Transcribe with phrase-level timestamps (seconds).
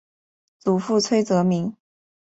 [0.57, 1.77] 祖父崔则明。